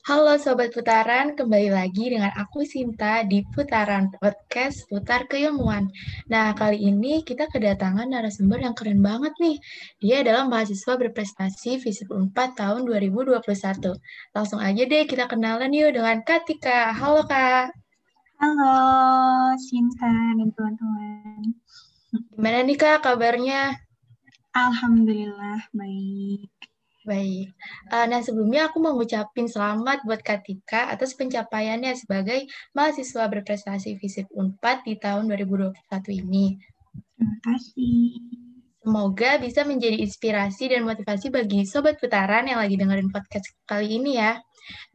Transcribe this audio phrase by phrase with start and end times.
[0.00, 5.92] Halo Sobat Putaran, kembali lagi dengan aku Sinta di Putaran Podcast Putar Keilmuan.
[6.24, 9.60] Nah, kali ini kita kedatangan narasumber yang keren banget nih.
[10.00, 13.44] Dia adalah mahasiswa berprestasi FISIP 4 tahun 2021.
[14.32, 16.96] Langsung aja deh kita kenalan yuk dengan Katika.
[16.96, 17.76] Halo Kak.
[18.40, 18.76] Halo
[19.60, 21.44] Sinta dan teman-teman.
[22.32, 23.76] Gimana nih Kak kabarnya?
[24.56, 26.69] Alhamdulillah baik.
[27.00, 27.56] Baik.
[27.88, 32.44] Uh, nah, sebelumnya aku mau ngucapin selamat buat Katika atas pencapaiannya sebagai
[32.76, 36.60] mahasiswa berprestasi FISIP UNPAD di tahun 2021 ini.
[37.16, 38.20] Terima kasih.
[38.80, 44.20] Semoga bisa menjadi inspirasi dan motivasi bagi Sobat Putaran yang lagi dengerin podcast kali ini
[44.20, 44.40] ya.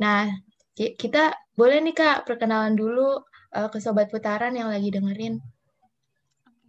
[0.02, 0.30] Nah,
[0.74, 3.22] kita boleh nih Kak perkenalan dulu
[3.54, 5.38] uh, ke Sobat Putaran yang lagi dengerin.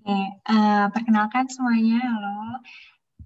[0.06, 0.18] Oke,
[0.48, 1.98] uh, perkenalkan semuanya.
[1.98, 2.62] Halo,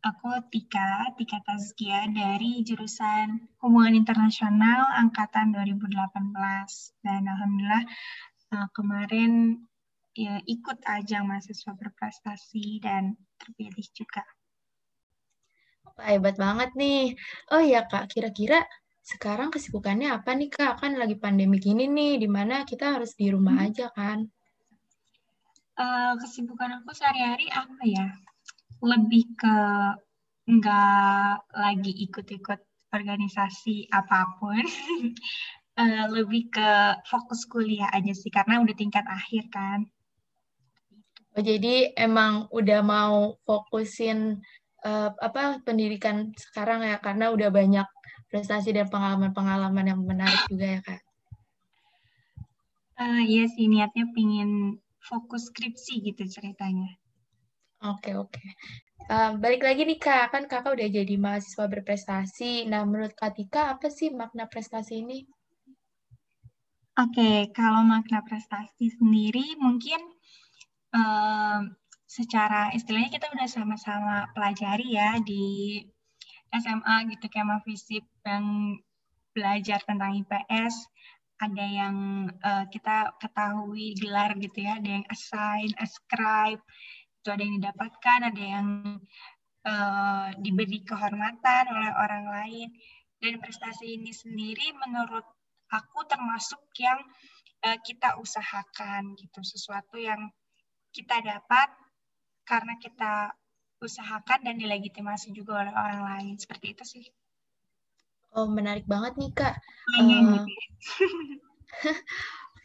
[0.01, 5.93] Aku Tika, Tika Tazkia dari jurusan Hubungan Internasional Angkatan 2018.
[7.05, 7.85] Dan Alhamdulillah
[8.57, 9.61] uh, kemarin
[10.17, 14.25] ya, ikut ajang mahasiswa berprestasi dan terpilih juga.
[16.01, 17.13] Hebat banget nih.
[17.53, 18.65] Oh ya Kak, kira-kira
[19.05, 20.81] sekarang kesibukannya apa nih Kak?
[20.81, 23.67] Kan lagi pandemi gini nih, di mana kita harus di rumah hmm.
[23.69, 24.25] aja kan?
[25.77, 28.09] Uh, kesibukan aku sehari-hari apa ya?
[28.81, 29.57] Lebih ke
[30.51, 34.65] nggak lagi ikut-ikut organisasi apa pun,
[35.79, 36.71] uh, lebih ke
[37.07, 39.87] fokus kuliah aja sih karena udah tingkat akhir kan.
[41.39, 44.43] Oh, jadi emang udah mau fokusin
[44.83, 47.87] uh, apa pendidikan sekarang ya karena udah banyak
[48.27, 51.03] prestasi dan pengalaman-pengalaman yang menarik juga ya kak.
[53.01, 57.00] Uh, iya sih niatnya pingin fokus skripsi gitu ceritanya.
[57.81, 58.45] Oke, oke.
[59.09, 62.69] Uh, balik lagi nih Kak, kan Kakak udah jadi mahasiswa berprestasi.
[62.69, 65.25] Nah, menurut Kak Tika, apa sih makna prestasi ini?
[67.01, 69.97] Oke, kalau makna prestasi sendiri mungkin
[70.93, 71.65] uh,
[72.05, 75.81] secara istilahnya kita udah sama-sama pelajari ya di
[76.53, 78.77] SMA gitu kayak FISIP yang
[79.33, 80.91] belajar tentang IPS
[81.41, 86.61] ada yang uh, kita ketahui gelar gitu ya, ada yang assign, ascribe,
[87.21, 88.67] itu ada yang didapatkan, ada yang
[89.69, 92.69] uh, diberi kehormatan oleh orang lain.
[93.21, 95.29] Dan prestasi ini sendiri menurut
[95.69, 96.97] aku termasuk yang
[97.69, 100.33] uh, kita usahakan gitu, sesuatu yang
[100.97, 101.69] kita dapat
[102.49, 103.37] karena kita
[103.85, 106.35] usahakan dan dilegitimasi juga oleh orang lain.
[106.41, 107.05] Seperti itu sih.
[108.33, 109.61] Oh, menarik banget nih, Kak.
[110.01, 110.41] Uh,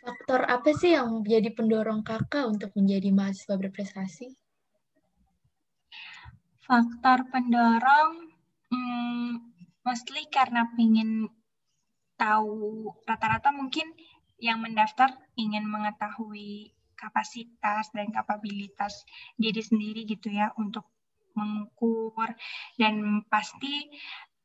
[0.05, 4.44] faktor apa sih yang menjadi pendorong kakak untuk menjadi mahasiswa berprestasi?
[6.65, 8.33] Faktor pendorong,
[8.73, 9.31] hmm,
[9.85, 11.29] mostly karena ingin
[12.17, 13.93] tahu rata-rata mungkin
[14.41, 19.05] yang mendaftar ingin mengetahui kapasitas dan kapabilitas
[19.37, 20.89] diri sendiri gitu ya untuk
[21.35, 22.31] mengukur
[22.79, 23.91] dan pasti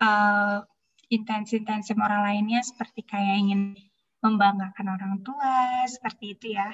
[0.03, 0.61] uh,
[1.09, 3.79] intensi-intensi moral lainnya seperti kayak ingin
[4.21, 6.71] membanggakan orang tua seperti itu ya.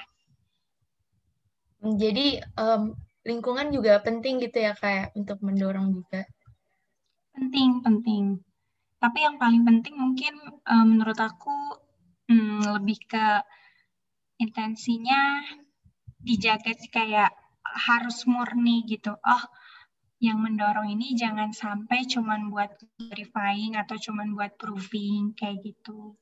[1.77, 6.23] Jadi um, lingkungan juga penting gitu ya kayak untuk mendorong juga.
[7.35, 8.23] Penting, penting.
[8.97, 10.33] Tapi yang paling penting mungkin
[10.63, 11.53] um, menurut aku
[12.31, 13.27] um, lebih ke
[14.39, 15.43] intensinya
[16.23, 19.11] dijaga sih kayak harus murni gitu.
[19.11, 19.43] Oh,
[20.17, 26.17] yang mendorong ini jangan sampai cuman buat verifying atau cuman buat proving kayak gitu.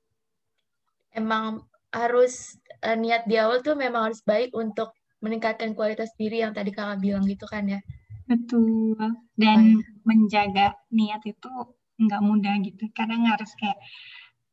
[1.15, 1.63] Emang
[1.95, 4.91] harus uh, niat di awal tuh memang harus baik untuk
[5.25, 7.81] meningkatkan kualitas diri yang tadi kakak bilang gitu kan ya.
[8.30, 8.97] Betul.
[9.34, 9.90] Dan oh, ya.
[10.06, 11.50] menjaga niat itu
[11.97, 12.86] nggak mudah gitu.
[12.94, 13.78] Kadang harus kayak,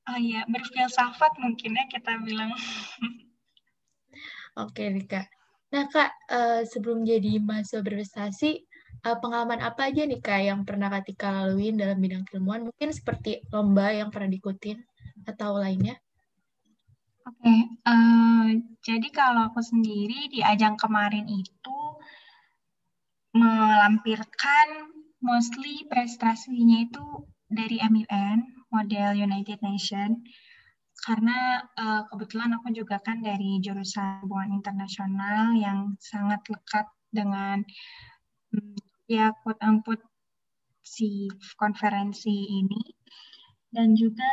[0.08, 2.56] oh ya berfilsafat mungkin ya kita bilang.
[4.56, 5.26] Oke nih kak.
[5.72, 8.60] Nah kak, uh, sebelum jadi mahasiswa berprestasi,
[9.08, 12.68] uh, pengalaman apa aja nih kak yang pernah kak Tika laluin dalam bidang keilmuan?
[12.68, 14.76] Mungkin seperti lomba yang pernah diikutin
[15.24, 15.96] atau lainnya?
[17.22, 17.54] Oke,
[17.86, 18.50] uh,
[18.82, 21.78] jadi kalau aku sendiri di ajang kemarin itu
[23.30, 24.90] melampirkan
[25.22, 27.06] mostly prestasinya itu
[27.46, 30.18] dari MUN, model United Nation,
[31.02, 37.62] karena uh, kebetulan aku juga kan dari jurusan hubungan internasional yang sangat lekat dengan
[38.50, 38.74] um,
[39.06, 40.06] ya quote unquote
[40.82, 42.82] si konferensi ini.
[43.72, 44.28] Dan juga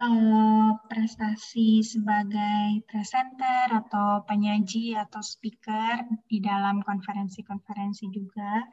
[0.00, 8.64] uh, prestasi sebagai presenter atau penyaji atau speaker di dalam konferensi-konferensi juga.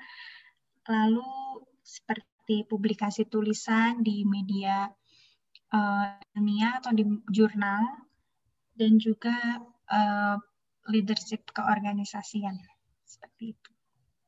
[0.90, 4.88] Lalu seperti publikasi tulisan di media
[5.72, 6.06] uh,
[6.36, 7.84] ilmiah atau di jurnal
[8.76, 10.36] dan juga uh,
[10.92, 12.60] leadership keorganisasian
[13.08, 13.69] seperti itu.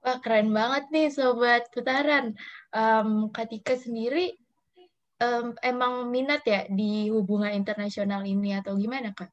[0.06, 2.38] Wah keren banget nih sobat putaran.
[2.70, 4.38] Um, Katika sendiri
[5.22, 9.32] um, emang minat ya di hubungan internasional ini atau gimana kak?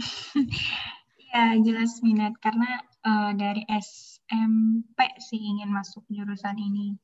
[1.30, 6.96] ya jelas minat karena uh, dari SMP sih ingin masuk jurusan ini.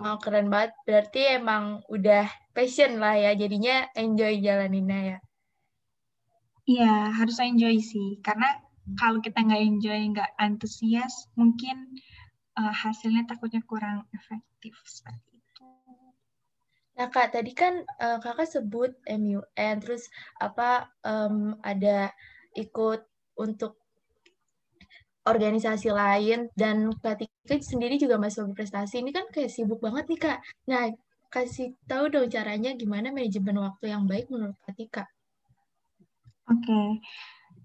[0.00, 0.72] Oh keren banget.
[0.88, 2.24] Berarti emang udah
[2.56, 3.36] passion lah ya.
[3.36, 5.18] Jadinya enjoy jalaninnya ya.
[6.64, 8.16] Iya harus enjoy sih.
[8.24, 8.56] Karena
[8.96, 12.00] kalau kita nggak enjoy, nggak antusias, mungkin
[12.56, 15.31] uh, hasilnya takutnya kurang efektif seperti.
[16.92, 22.12] Nah kak, tadi kan uh, kakak sebut MUN, terus apa um, ada
[22.52, 23.00] ikut
[23.40, 23.80] untuk
[25.22, 30.38] organisasi lain dan ketika sendiri juga masih berprestasi ini kan kayak sibuk banget nih kak.
[30.66, 30.90] Nah
[31.32, 35.08] kasih tahu dong caranya gimana manajemen waktu yang baik menurut Katika.
[36.50, 36.88] Oke, okay.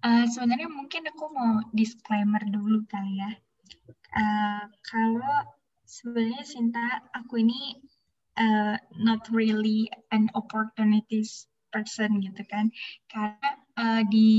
[0.06, 3.32] uh, sebenarnya mungkin aku mau disclaimer dulu kali ya.
[4.14, 5.38] Uh, kalau
[5.84, 7.76] sebenarnya Sinta, aku ini
[8.38, 12.72] uh, not really an opportunities person gitu kan,
[13.12, 14.30] karena uh, di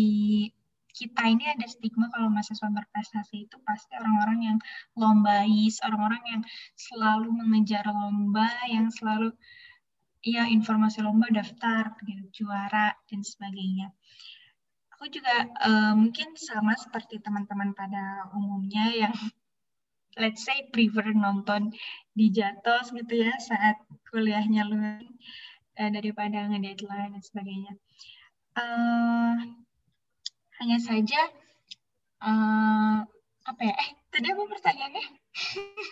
[0.99, 4.59] kita ini ada stigma kalau mahasiswa berprestasi itu pasti orang-orang yang
[4.99, 6.43] lombais, orang-orang yang
[6.75, 9.31] selalu mengejar lomba, yang selalu
[10.27, 13.95] ya informasi lomba daftar, gitu, juara dan sebagainya.
[14.99, 19.15] Aku juga uh, mungkin sama seperti teman-teman pada umumnya yang
[20.19, 21.71] let's say prefer nonton
[22.13, 23.79] di Jatos gitu ya saat
[24.11, 24.99] kuliahnya lu uh,
[25.95, 27.73] daripada nge-deadline dan sebagainya.
[28.59, 29.39] Uh,
[30.59, 31.21] hanya saja
[32.23, 33.07] uh,
[33.47, 33.75] apa ya?
[33.79, 35.07] Eh, tadi apa pertanyaannya?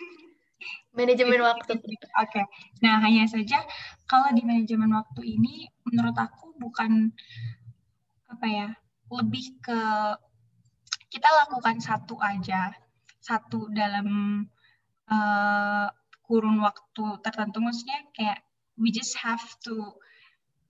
[0.97, 1.73] manajemen waktu.
[1.77, 2.01] Oke.
[2.11, 2.45] Okay.
[2.83, 3.63] Nah, hanya saja
[4.09, 7.13] kalau di manajemen waktu ini menurut aku bukan
[8.27, 8.69] apa ya?
[9.07, 9.79] lebih ke
[11.07, 12.75] kita lakukan satu aja,
[13.27, 14.07] satu dalam
[15.11, 15.87] uh,
[16.23, 18.39] kurun waktu tertentu maksudnya kayak
[18.79, 19.99] we just have to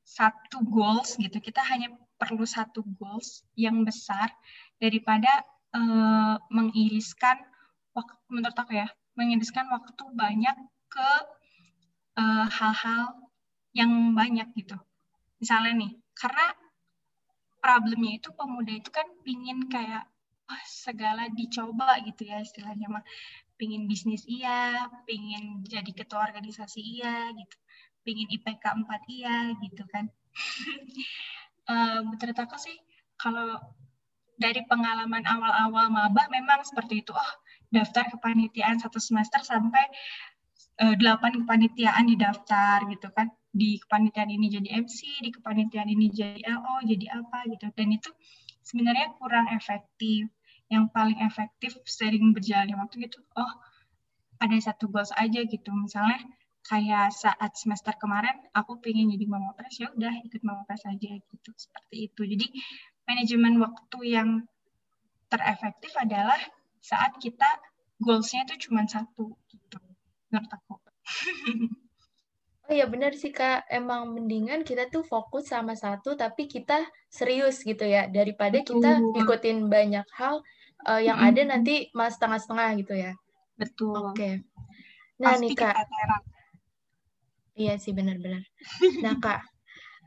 [0.01, 1.37] satu goals gitu.
[1.37, 4.33] Kita hanya perlu satu goals yang besar
[4.81, 5.29] daripada
[5.77, 7.37] uh, mengiriskan
[7.93, 8.87] waktu menurut aku ya
[9.17, 10.53] mengiriskan waktu banyak
[10.93, 11.09] ke
[12.21, 13.25] eh, hal-hal uh,
[13.73, 14.77] yang banyak gitu
[15.41, 16.53] misalnya nih karena
[17.57, 20.05] problemnya itu pemuda itu kan pingin kayak
[20.63, 23.03] segala dicoba gitu ya istilahnya mah
[23.59, 27.55] pingin bisnis iya pingin jadi ketua organisasi iya gitu
[28.07, 30.07] pingin IPK 4 iya gitu kan
[31.67, 32.77] uh, menurut aku sih
[33.17, 33.59] kalau
[34.37, 37.11] dari pengalaman awal-awal maba memang seperti itu.
[37.11, 37.31] Oh,
[37.73, 39.83] daftar kepanitiaan satu semester sampai
[40.85, 43.33] uh, delapan kepanitiaan didaftar gitu kan.
[43.49, 47.73] Di kepanitiaan ini jadi MC, di kepanitiaan ini jadi LO, jadi apa gitu.
[47.73, 48.13] Dan itu
[48.61, 50.29] sebenarnya kurang efektif.
[50.67, 53.23] Yang paling efektif sering berjalannya waktu gitu.
[53.39, 53.51] Oh,
[54.43, 55.71] ada satu goals aja gitu.
[55.71, 56.21] Misalnya
[56.67, 61.15] kayak saat semester kemarin aku pengen jadi mama pres ya udah ikut mama pres aja
[61.15, 62.47] gitu seperti itu jadi
[63.07, 64.29] manajemen waktu yang
[65.31, 66.35] terefektif adalah
[66.83, 67.47] saat kita
[68.03, 69.79] goalsnya itu cuma satu gitu
[70.31, 70.75] menurut aku
[72.67, 77.63] Oh iya benar sih Kak, emang mendingan kita tuh fokus sama satu tapi kita serius
[77.63, 78.83] gitu ya daripada Betul.
[78.83, 78.91] kita
[79.23, 80.43] ikutin banyak hal
[80.85, 81.33] uh, yang mm -hmm.
[81.33, 83.13] ada nanti mas setengah-setengah gitu ya.
[83.57, 83.97] Betul.
[83.97, 84.13] Oke.
[84.13, 84.33] Okay.
[85.17, 85.75] Nah Pasti nih Kak.
[87.57, 88.45] Iya sih benar-benar.
[89.01, 89.41] Nah kak,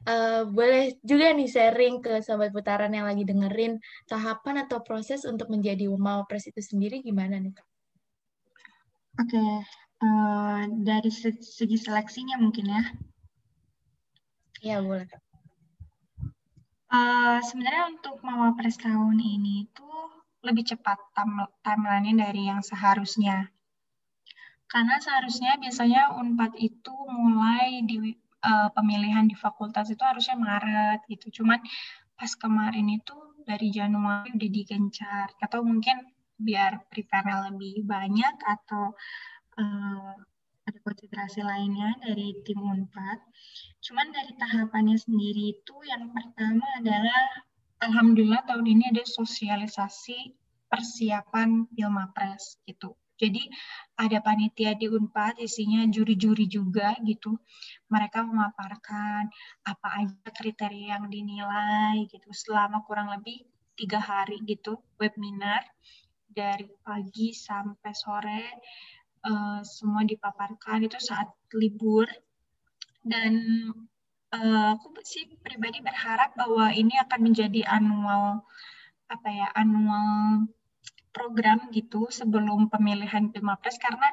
[0.06, 5.50] uh, boleh juga nih sharing ke sobat putaran yang lagi dengerin tahapan atau proses untuk
[5.50, 5.90] menjadi
[6.30, 7.66] Pres itu sendiri gimana nih kak?
[9.18, 9.52] Oke, okay.
[10.06, 12.82] uh, eh, dari segi seleksinya mungkin ya.
[14.62, 15.22] Iya boleh kak.
[16.90, 18.22] Uh, sebenarnya untuk
[18.54, 19.90] Pres tahun ini itu
[20.40, 20.98] lebih cepat
[21.64, 23.52] timeline-nya dari yang seharusnya.
[24.70, 28.14] Karena seharusnya biasanya UNPAD itu mulai di
[28.46, 31.42] uh, pemilihan di fakultas itu harusnya Maret gitu.
[31.42, 31.58] Cuman
[32.14, 35.26] pas kemarin itu dari Januari udah digencar.
[35.42, 36.06] Atau mungkin
[36.40, 38.94] biar prepare lebih banyak atau
[39.58, 40.14] uh,
[40.64, 43.18] ada konsentrasi lainnya dari tim UNPAD.
[43.82, 47.49] Cuman dari tahapannya sendiri itu yang pertama adalah
[47.80, 50.36] Alhamdulillah tahun ini ada sosialisasi
[50.68, 52.92] persiapan Pilmapres gitu.
[53.20, 53.44] Jadi
[54.00, 57.36] ada panitia di Unpad isinya juri-juri juga gitu.
[57.92, 59.28] Mereka memaparkan
[59.64, 63.44] apa aja kriteria yang dinilai gitu selama kurang lebih
[63.76, 65.64] tiga hari gitu webinar
[66.28, 68.44] dari pagi sampai sore
[69.24, 72.04] uh, semua dipaparkan itu saat libur
[73.04, 73.36] dan
[74.34, 78.46] uh, aku sih pribadi berharap bahwa ini akan menjadi annual
[79.10, 80.46] apa ya annual
[81.10, 84.06] program gitu sebelum pemilihan Pilmapres karena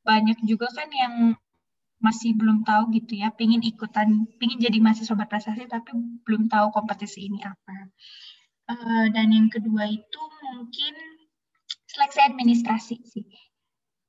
[0.00, 1.14] banyak juga kan yang
[2.00, 5.92] masih belum tahu gitu ya, pingin ikutan, pingin jadi mahasiswa berprestasi tapi
[6.24, 7.92] belum tahu kompetisi ini apa.
[8.64, 10.94] Uh, dan yang kedua itu mungkin
[11.84, 13.28] seleksi administrasi sih.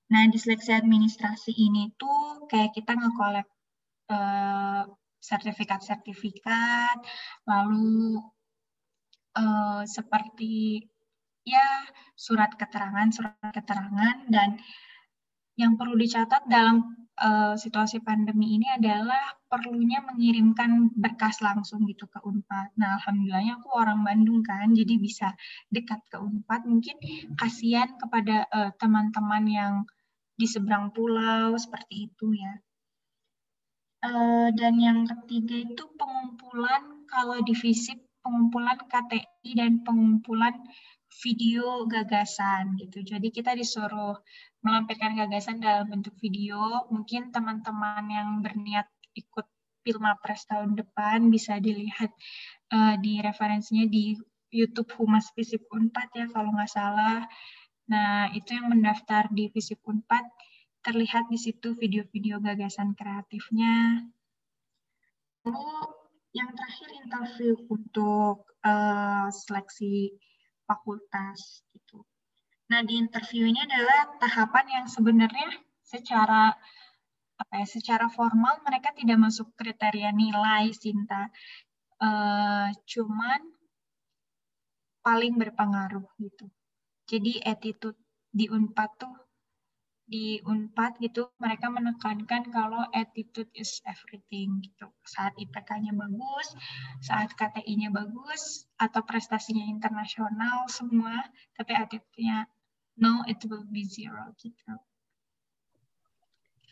[0.07, 3.47] Nah di seleksi administrasi ini tuh kayak kita nge-collab
[4.07, 4.83] uh,
[5.21, 6.97] sertifikat-sertifikat,
[7.45, 8.19] lalu
[9.37, 10.81] uh, seperti
[11.45, 11.85] ya
[12.17, 14.57] surat keterangan, surat keterangan dan
[15.59, 22.17] yang perlu dicatat dalam uh, situasi pandemi ini adalah perlunya mengirimkan berkas langsung gitu ke
[22.23, 22.73] Unpad.
[22.79, 25.35] Nah, alhamdulillahnya aku orang Bandung kan, jadi bisa
[25.69, 26.65] dekat ke Unpad.
[26.65, 26.97] Mungkin
[27.35, 29.73] kasihan kepada eh, teman-teman uh, yang
[30.39, 32.53] di seberang pulau seperti itu ya.
[34.01, 40.57] Uh, dan yang ketiga itu pengumpulan kalau di FISIP pengumpulan KTI dan pengumpulan
[41.21, 43.05] video gagasan gitu.
[43.05, 44.17] Jadi kita disuruh
[44.65, 46.89] melampirkan gagasan dalam bentuk video.
[46.89, 49.45] Mungkin teman-teman yang berniat ikut
[49.81, 52.13] Pilmapres tahun depan bisa dilihat
[52.69, 54.13] uh, di referensinya di
[54.53, 57.25] YouTube Humas Visip Unpad ya kalau nggak salah.
[57.89, 60.21] Nah, itu yang mendaftar di Visip Unpad
[60.81, 64.05] terlihat di situ video-video gagasan kreatifnya.
[65.45, 70.15] Lalu yang terakhir interview untuk uh, seleksi
[70.65, 72.01] fakultas gitu.
[72.71, 75.51] Nah, di interview ini adalah tahapan yang sebenarnya
[75.83, 76.55] secara
[77.41, 81.27] apa ya, secara formal mereka tidak masuk kriteria nilai Sinta.
[82.01, 83.41] Uh, cuman
[85.05, 86.49] paling berpengaruh gitu.
[87.09, 87.97] Jadi attitude
[88.31, 89.13] di Unpad tuh
[90.11, 94.91] di Unpad gitu mereka menekankan kalau attitude is everything gitu.
[95.07, 96.47] Saat IPK-nya bagus,
[96.99, 101.23] saat KTI-nya bagus atau prestasinya internasional semua,
[101.55, 102.43] tapi attitude-nya
[102.99, 104.75] no it will be zero gitu.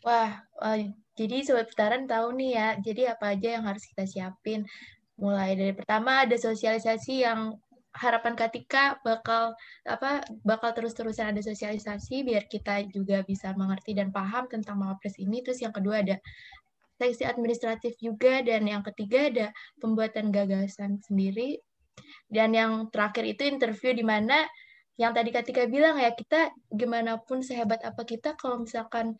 [0.04, 0.76] Wah, uh,
[1.16, 4.68] jadi sobat putaran tahu nih ya, jadi apa aja yang harus kita siapin.
[5.16, 7.56] Mulai dari pertama ada sosialisasi yang
[7.90, 14.46] harapan Katika bakal apa bakal terus-terusan ada sosialisasi biar kita juga bisa mengerti dan paham
[14.46, 15.42] tentang Mawapres ini.
[15.42, 16.16] Terus yang kedua ada
[17.00, 19.46] seleksi administratif juga dan yang ketiga ada
[19.80, 21.58] pembuatan gagasan sendiri.
[22.30, 24.46] Dan yang terakhir itu interview di mana
[25.00, 29.16] yang tadi Katika bilang ya kita gimana pun sehebat apa kita kalau misalkan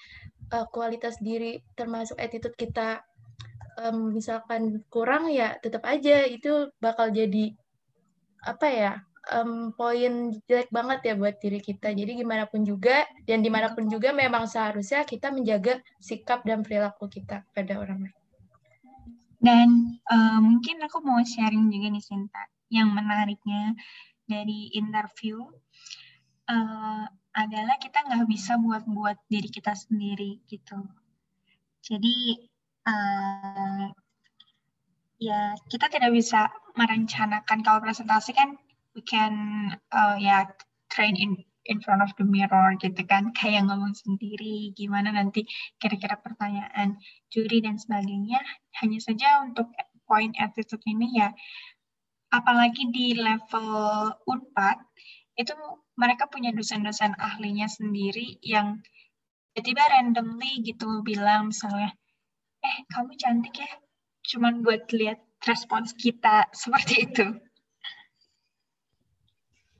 [0.52, 3.00] uh, kualitas diri termasuk attitude kita
[3.80, 7.56] um, misalkan kurang ya tetap aja itu bakal jadi
[8.44, 8.92] apa ya
[9.28, 11.92] um, poin jelek banget ya buat diri kita.
[11.92, 16.64] Jadi gimana pun juga dan di mana pun juga memang seharusnya kita menjaga sikap dan
[16.64, 18.18] perilaku kita pada orang lain.
[19.40, 19.68] Dan
[20.04, 23.72] uh, mungkin aku mau sharing juga nih Sinta yang menariknya
[24.28, 25.40] dari interview.
[26.50, 30.82] Uh, adalah kita nggak bisa buat-buat diri kita sendiri gitu.
[31.78, 32.42] Jadi
[32.90, 33.86] uh,
[35.22, 38.58] ya kita tidak bisa merencanakan kalau presentasi kan
[38.94, 39.34] we can
[39.94, 40.50] uh, ya
[40.90, 43.30] train in in front of the mirror gitu kan.
[43.38, 45.46] Kayak ngomong sendiri gimana nanti
[45.78, 46.98] kira-kira pertanyaan
[47.30, 48.40] juri dan sebagainya.
[48.82, 49.70] Hanya saja untuk
[50.10, 51.30] point attitude ini ya
[52.30, 53.70] apalagi di level
[54.26, 54.78] Unpad
[55.34, 55.54] itu
[55.98, 58.78] mereka punya dosen-dosen ahlinya sendiri yang
[59.52, 61.90] tiba-tiba randomly gitu bilang misalnya,
[62.62, 63.70] eh kamu cantik ya,
[64.30, 67.26] cuman buat lihat respons kita seperti itu.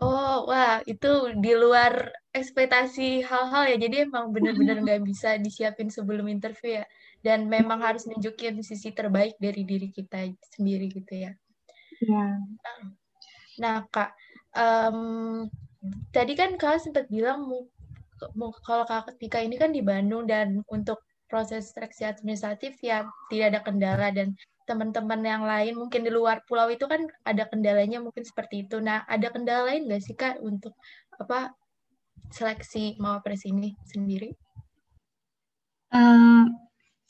[0.00, 3.76] Oh, wah, itu di luar ekspektasi hal-hal ya.
[3.76, 6.84] Jadi emang benar-benar nggak bisa disiapin sebelum interview ya.
[7.20, 10.24] Dan memang harus nunjukin sisi terbaik dari diri kita
[10.56, 11.36] sendiri gitu ya.
[12.00, 12.26] Iya.
[13.60, 14.16] Nah, Kak,
[14.56, 15.44] um,
[16.16, 17.44] tadi kan Kak sempat bilang
[18.64, 23.60] kalau Kak ketika ini kan di Bandung dan untuk proses seleksi administratif ya tidak ada
[23.62, 24.34] kendala dan
[24.70, 28.78] teman-teman yang lain mungkin di luar pulau itu kan ada kendalanya mungkin seperti itu.
[28.78, 30.78] Nah, ada kendala lain nggak sih Kak untuk
[31.18, 31.50] apa
[32.30, 34.30] seleksi Mawapres ini sendiri?
[35.90, 36.46] Uh,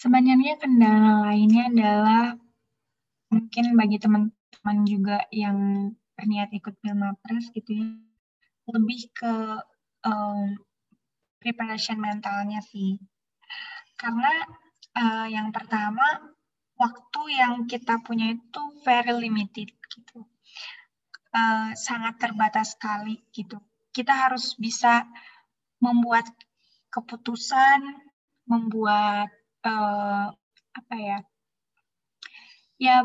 [0.00, 2.24] sebenarnya kendala lainnya adalah
[3.28, 7.88] mungkin bagi teman-teman juga yang berniat ikut Pilmapres gitu ya,
[8.72, 9.34] lebih ke
[10.08, 10.56] um,
[11.40, 12.96] preparation mentalnya sih.
[14.00, 14.32] Karena
[14.96, 16.32] uh, yang pertama,
[16.80, 20.24] waktu yang kita punya itu very limited gitu.
[21.30, 23.60] Uh, sangat terbatas sekali gitu.
[23.92, 25.06] Kita harus bisa
[25.78, 26.26] membuat
[26.90, 27.84] keputusan,
[28.48, 29.30] membuat
[29.62, 30.34] uh,
[30.74, 31.18] apa ya,
[32.80, 32.96] ya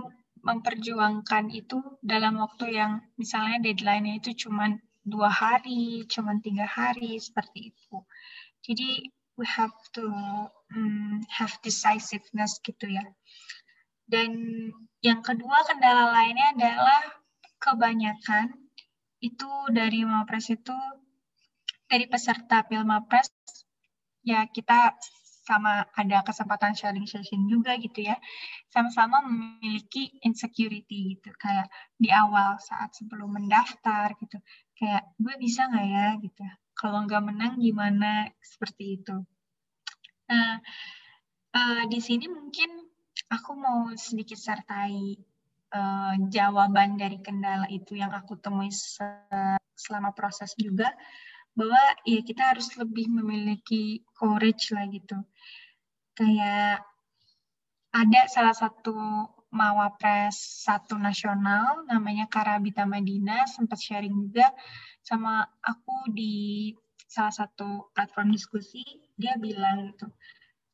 [0.41, 4.73] memperjuangkan itu dalam waktu yang misalnya deadline-nya itu cuma
[5.05, 7.97] dua hari, cuma tiga hari, seperti itu.
[8.65, 10.05] Jadi we have to
[10.73, 13.05] um, have decisiveness gitu ya.
[14.05, 14.31] Dan
[15.01, 17.01] yang kedua kendala lainnya adalah
[17.57, 18.53] kebanyakan
[19.21, 20.77] itu dari Mapres itu
[21.89, 23.29] dari peserta Pilmapres
[24.25, 24.97] ya kita
[25.45, 28.17] sama ada kesempatan sharing session juga gitu ya
[28.73, 31.29] sama-sama memiliki insecurity gitu.
[31.37, 31.69] Kayak
[32.01, 34.41] di awal saat sebelum mendaftar gitu
[34.77, 36.41] kayak gue bisa nggak ya gitu?
[36.73, 38.29] Kalau nggak menang gimana?
[38.41, 39.15] Seperti itu.
[40.29, 40.57] Nah
[41.53, 42.84] uh, di sini mungkin
[43.29, 45.17] aku mau sedikit sertai
[45.73, 48.69] uh, jawaban dari kendala itu yang aku temui
[49.75, 50.93] selama proses juga
[51.55, 55.17] bahwa ya kita harus lebih memiliki courage lah gitu.
[56.15, 56.83] Kayak
[57.95, 58.95] ada salah satu
[59.55, 64.51] mawapres satu nasional namanya Karabita Madina sempat sharing juga
[64.99, 66.75] sama aku di
[67.07, 68.83] salah satu platform diskusi
[69.15, 70.11] dia bilang gitu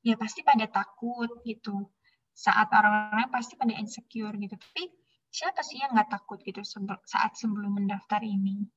[0.02, 1.86] ya pasti pada takut gitu
[2.32, 4.90] saat orang-orang pasti pada insecure gitu tapi
[5.32, 6.64] siapa sih yang nggak takut gitu
[7.06, 8.68] saat sebelum mendaftar ini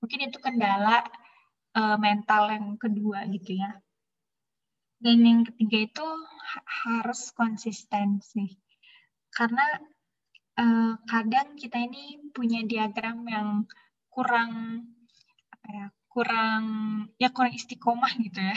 [0.00, 1.02] mungkin itu kendala
[1.76, 3.70] uh, mental yang kedua gitu ya.
[4.96, 6.08] Dan yang ketiga itu
[6.86, 8.56] harus konsisten sih.
[9.28, 9.76] Karena
[10.56, 13.48] uh, kadang kita ini punya diagram yang
[14.08, 14.80] kurang
[15.52, 16.64] apa ya, kurang
[17.20, 18.56] ya kurang istiqomah gitu ya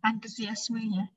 [0.00, 1.12] antusiasmenya.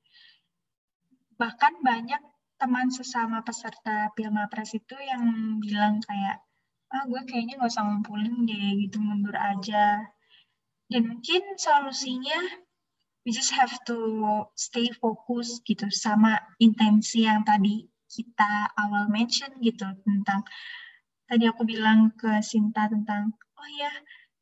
[1.40, 2.20] Bahkan banyak
[2.58, 5.24] teman sesama peserta Pilmapres itu yang
[5.62, 6.42] bilang kayak
[6.88, 10.08] ah gue kayaknya gak usah ngumpulin deh gitu mundur aja.
[10.88, 12.40] Dan mungkin solusinya
[13.28, 13.98] we just have to
[14.56, 20.42] stay fokus gitu sama intensi yang tadi kita awal mention gitu tentang
[21.28, 23.92] tadi aku bilang ke Sinta tentang oh ya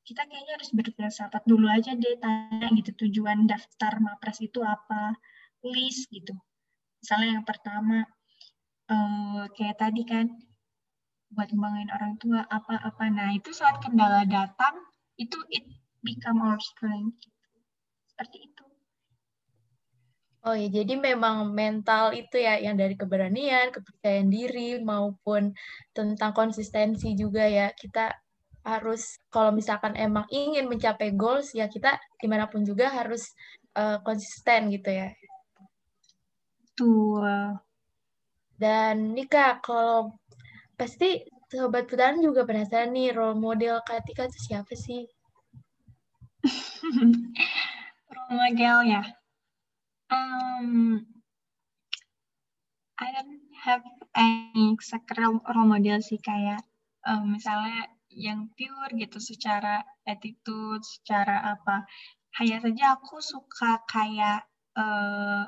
[0.05, 5.17] kita kayaknya harus berfilsafat dulu aja deh tanya gitu tujuan daftar mapres itu apa?
[5.65, 6.37] List gitu
[7.05, 8.01] misalnya yang pertama
[8.89, 10.25] uh, kayak tadi kan
[11.29, 13.05] buat ngembangin orang tua apa-apa.
[13.13, 14.73] Nah, itu saat kendala datang,
[15.21, 15.69] itu it
[16.01, 17.29] become our strength.
[18.09, 18.65] Seperti itu.
[20.49, 25.53] Oh ya, jadi memang mental itu ya yang dari keberanian, kepercayaan diri maupun
[25.93, 27.69] tentang konsistensi juga ya.
[27.73, 28.13] Kita
[28.65, 33.29] harus kalau misalkan emang ingin mencapai goals ya kita di mana pun juga harus
[33.77, 35.13] uh, konsisten gitu ya.
[36.75, 37.55] Betul.
[38.59, 40.11] Dan Nika, kalau
[40.75, 45.07] pasti sobat putaran juga penasaran nih role model Katika itu siapa sih?
[48.11, 49.07] role model ya.
[50.11, 50.99] Um,
[52.99, 56.59] I don't have any exact role model sih kayak
[57.07, 61.87] um, misalnya yang pure gitu secara attitude, secara apa.
[62.35, 64.43] Hanya saja aku suka kayak
[64.75, 65.47] uh,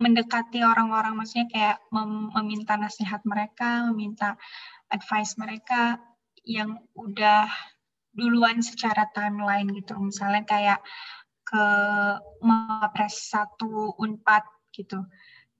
[0.00, 4.40] mendekati orang-orang maksudnya kayak mem meminta nasihat mereka, meminta
[4.88, 6.00] advice mereka
[6.42, 7.46] yang udah
[8.16, 9.94] duluan secara timeline gitu.
[10.00, 10.80] Misalnya kayak
[11.44, 11.64] ke
[12.40, 13.60] Mapres 1
[14.00, 15.04] Unpad gitu.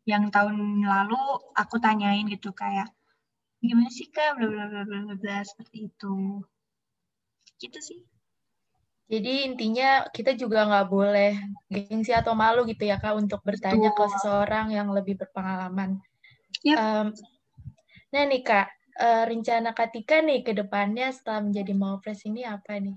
[0.09, 1.21] Yang tahun lalu
[1.55, 2.89] aku tanyain gitu kayak
[3.61, 6.41] gimana sih Kak bla bla bla bla seperti itu.
[7.61, 8.01] Gitu sih.
[9.11, 11.35] Jadi intinya kita juga nggak boleh
[11.67, 14.07] gengsi atau malu gitu ya kak untuk bertanya Betul.
[14.07, 15.99] ke seseorang yang lebih berpengalaman.
[16.63, 16.77] Yep.
[16.79, 17.07] Um,
[18.15, 18.71] nah nih kak,
[19.03, 22.95] uh, rencana Katika nih ke depannya setelah menjadi Mawapres ini apa nih?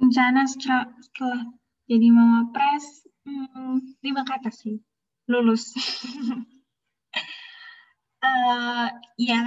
[0.00, 1.44] Rencana setelah, setelah
[1.84, 4.80] jadi Mawapres, hmm, lima kata sih,
[5.28, 5.76] lulus.
[8.24, 8.88] uh,
[9.20, 9.40] ya,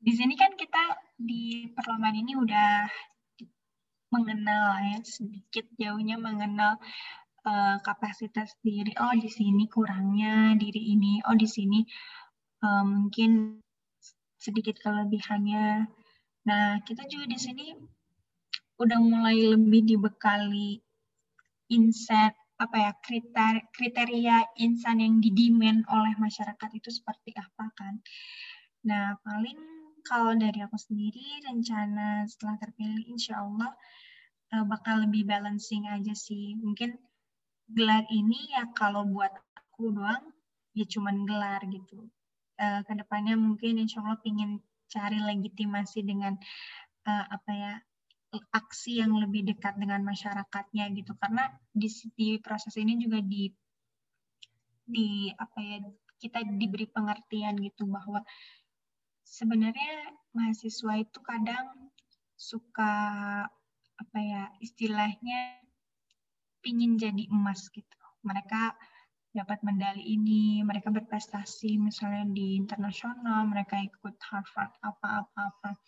[0.00, 2.88] di sini kan kita di perlombaan ini udah
[4.10, 6.76] mengenal ya sedikit jauhnya mengenal
[7.46, 8.92] uh, kapasitas diri.
[8.98, 11.22] Oh di sini kurangnya diri ini.
[11.26, 11.86] Oh di sini
[12.62, 13.62] uh, mungkin
[14.36, 15.86] sedikit kelebihannya.
[16.48, 17.66] Nah kita juga di sini
[18.80, 20.80] udah mulai lebih dibekali
[21.68, 28.04] insight apa ya kriteria, kriteria insan yang didimen oleh masyarakat itu seperti apa kan.
[28.84, 33.72] Nah paling kalau dari aku sendiri rencana setelah terpilih insya Allah
[34.54, 36.58] uh, bakal lebih balancing aja sih.
[36.58, 36.96] Mungkin
[37.70, 40.34] gelar ini ya kalau buat aku doang
[40.74, 42.08] ya cuman gelar gitu.
[42.60, 44.60] Uh, ke depannya mungkin insya Allah ingin
[44.90, 46.36] cari legitimasi dengan
[47.06, 47.72] uh, apa ya
[48.30, 53.50] aksi yang lebih dekat dengan masyarakatnya gitu karena di, di proses ini juga di
[54.86, 55.78] di apa ya
[56.20, 58.22] kita diberi pengertian gitu bahwa
[59.30, 61.94] sebenarnya mahasiswa itu kadang
[62.34, 62.94] suka
[63.94, 65.62] apa ya istilahnya
[66.58, 67.98] pingin jadi emas gitu.
[68.26, 68.74] Mereka
[69.30, 75.78] dapat medali ini mereka berprestasi misalnya di internasional mereka ikut Harvard apa-apa-apa.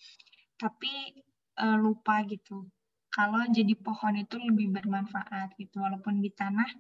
[0.55, 0.93] Tapi
[1.59, 2.71] uh, lupa gitu
[3.13, 5.83] kalau jadi pohon itu lebih bermanfaat gitu.
[5.83, 6.71] Walaupun di tanah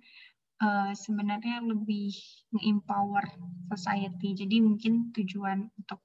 [0.62, 2.14] uh, sebenarnya lebih
[2.62, 3.26] empower
[3.68, 4.32] society.
[4.38, 6.00] Jadi mungkin tujuan untuk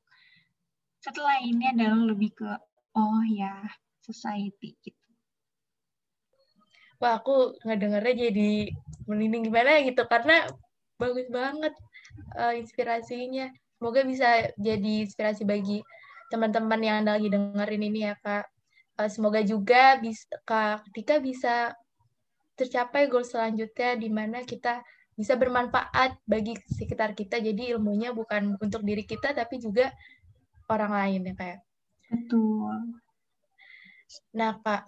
[1.01, 2.49] setelah ini adalah lebih ke
[2.97, 3.61] oh ya
[4.01, 5.07] society gitu.
[6.97, 8.73] Wah aku ngedengarnya jadi
[9.05, 10.49] merinding gimana gitu karena
[10.97, 11.73] bagus banget
[12.33, 13.53] uh, inspirasinya.
[13.77, 15.85] Semoga bisa jadi inspirasi bagi
[16.33, 18.49] teman-teman yang lagi dengerin ini ya kak.
[18.97, 20.33] Uh, semoga juga bisa
[20.89, 21.55] ketika bisa
[22.57, 24.81] tercapai goal selanjutnya di mana kita
[25.13, 27.37] bisa bermanfaat bagi sekitar kita.
[27.37, 29.93] Jadi ilmunya bukan untuk diri kita tapi juga
[30.69, 31.59] orang lain ya kayak
[32.07, 32.75] betul
[34.31, 34.87] nah kak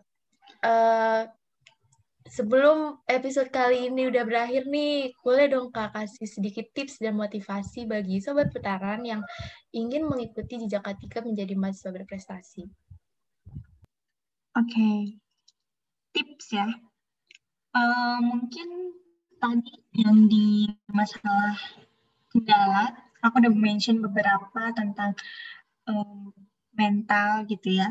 [0.64, 1.28] uh,
[2.30, 7.90] sebelum episode kali ini udah berakhir nih, boleh dong Kak kasih sedikit tips dan motivasi
[7.90, 9.26] bagi sobat putaran yang
[9.74, 12.64] ingin mengikuti jejak Katika menjadi mahasiswa berprestasi.
[14.58, 14.98] Oke, okay.
[16.14, 16.70] tips ya.
[17.74, 18.98] Uh, mungkin
[19.38, 21.58] tadi yang di masalah
[22.34, 25.14] kendala, aku udah mention beberapa tentang
[25.90, 26.32] um,
[26.78, 27.90] mental gitu ya,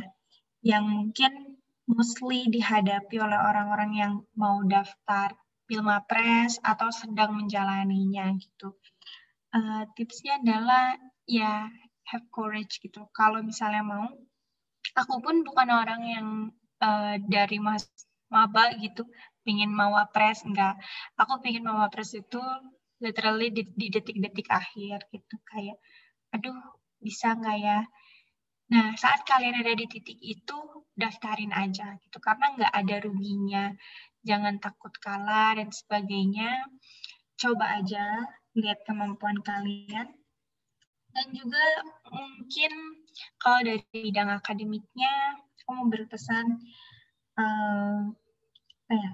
[0.62, 1.58] yang mungkin
[1.90, 5.34] mostly dihadapi oleh orang-orang yang mau daftar
[5.68, 8.72] Pilmapres atau sedang menjalaninya gitu.
[9.52, 10.96] Uh, tipsnya adalah
[11.28, 11.68] ya
[12.08, 13.04] have courage gitu.
[13.12, 14.08] Kalau misalnya mau
[14.96, 16.28] aku pun bukan orang yang
[16.80, 17.84] uh, dari mas
[18.28, 19.04] maba gitu
[19.44, 20.76] pingin mawapres enggak
[21.16, 22.40] aku pingin mawapres itu
[23.00, 25.78] literally di, detik-detik akhir gitu kayak
[26.34, 26.56] aduh
[26.98, 27.80] bisa nggak ya?
[28.68, 30.58] Nah saat kalian ada di titik itu
[30.98, 32.18] daftarin aja gitu.
[32.18, 33.64] Karena nggak ada ruginya.
[34.26, 36.66] Jangan takut kalah dan sebagainya.
[37.38, 38.26] Coba aja
[38.58, 40.10] lihat kemampuan kalian.
[41.14, 41.64] Dan juga
[42.12, 42.72] mungkin
[43.40, 46.46] kalau dari bidang akademiknya, aku mau berpesan
[47.40, 48.12] uh,
[48.92, 49.10] ya,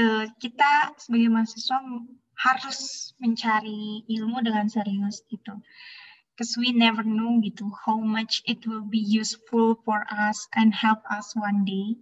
[0.00, 1.78] uh, kita sebagai mahasiswa
[2.42, 5.52] harus mencari ilmu dengan serius gitu.
[6.42, 10.98] Because we never know gitu how much it will be useful for us and help
[11.06, 11.94] us one day.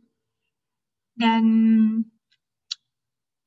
[1.13, 1.45] Dan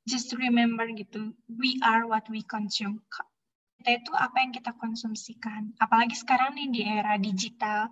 [0.06, 3.02] just remember gitu, we are what we consume
[3.82, 5.74] kita itu apa yang kita konsumsikan.
[5.82, 7.90] Apalagi sekarang nih di era digital,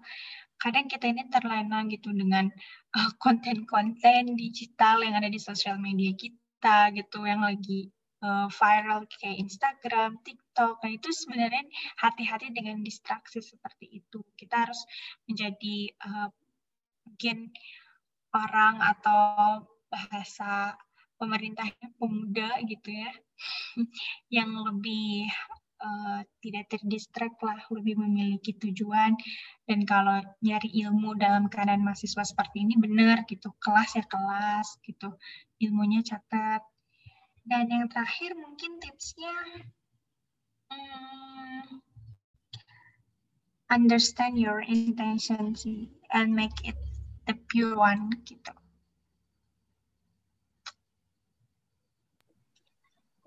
[0.62, 2.54] kadang kita ini terlena gitu dengan
[2.94, 7.90] uh, konten-konten uh, digital yang ada di sosial media kita gitu, yang lagi
[8.22, 10.41] uh, viral kayak Instagram, TikTok.
[10.58, 11.64] Nah itu sebenarnya
[12.00, 14.20] hati-hati dengan distraksi seperti itu.
[14.36, 14.84] Kita harus
[15.30, 16.30] menjadi uh,
[17.08, 17.52] mungkin
[18.32, 20.76] orang atau bahasa
[21.20, 23.12] pemerintahnya pemuda gitu ya,
[24.42, 25.30] yang lebih
[25.82, 29.14] uh, tidak terdistrak lah, lebih memiliki tujuan.
[29.68, 35.14] Dan kalau nyari ilmu dalam keadaan mahasiswa seperti ini benar gitu, kelas ya kelas gitu,
[35.62, 36.66] ilmunya catat.
[37.42, 39.34] Dan yang terakhir mungkin tipsnya
[40.72, 41.84] hmm,
[43.70, 45.56] understand your intention
[46.12, 46.76] and make it
[47.28, 48.52] the pure one gitu.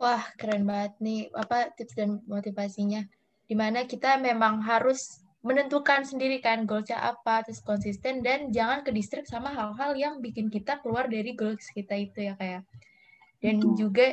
[0.01, 3.09] Wah, keren banget nih apa tips dan motivasinya.
[3.49, 8.93] Di mana kita memang harus menentukan sendiri kan goalsnya apa, terus konsisten dan jangan ke
[8.93, 12.65] distrik sama hal-hal yang bikin kita keluar dari goals kita itu ya kayak.
[12.65, 13.41] Ya.
[13.45, 13.77] Dan Betul.
[13.77, 14.07] juga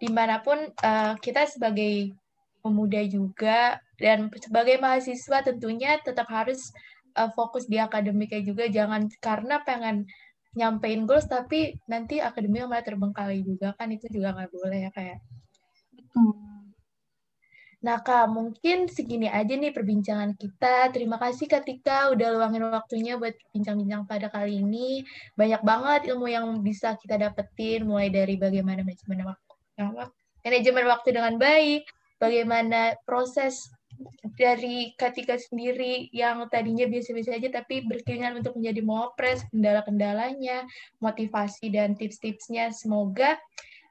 [0.00, 2.16] di mana pun uh, kita sebagai
[2.60, 6.72] pemuda juga dan sebagai mahasiswa tentunya tetap harus
[7.16, 10.06] uh, fokus di akademiknya juga jangan karena pengen
[10.54, 15.18] nyampein goals tapi nanti akademik malah terbengkalai juga kan itu juga nggak boleh ya kayak.
[16.10, 16.74] Hmm.
[17.80, 20.92] Nah kak mungkin segini aja nih perbincangan kita.
[20.92, 25.00] Terima kasih Kak Tika udah luangin waktunya buat bincang-bincang pada kali ini.
[25.32, 29.54] Banyak banget ilmu yang bisa kita dapetin mulai dari bagaimana manajemen waktu,
[30.44, 31.88] manajemen waktu dengan baik,
[32.20, 33.72] bagaimana proses
[34.36, 40.64] dari Katika sendiri yang tadinya biasa-biasa aja tapi berkeinginan untuk menjadi mawapres, kendala-kendalanya,
[41.04, 42.72] motivasi dan tips-tipsnya.
[42.72, 43.36] Semoga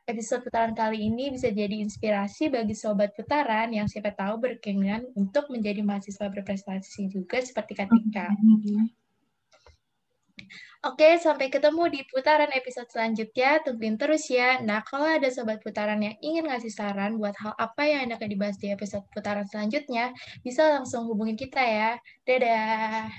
[0.09, 5.45] episode putaran kali ini bisa jadi inspirasi bagi sobat putaran yang siapa tahu berkeinginan untuk
[5.53, 8.33] menjadi mahasiswa berprestasi juga seperti Katika.
[10.79, 13.59] Oke, sampai ketemu di putaran episode selanjutnya.
[13.67, 14.63] Tungguin terus ya.
[14.63, 18.55] Nah, kalau ada sobat putaran yang ingin ngasih saran buat hal apa yang akan dibahas
[18.63, 21.99] di episode putaran selanjutnya, bisa langsung hubungin kita ya.
[22.23, 23.11] Dadah.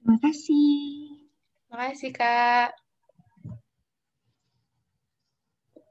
[0.00, 0.80] Terima kasih.
[1.68, 2.89] Terima kasih, Kak.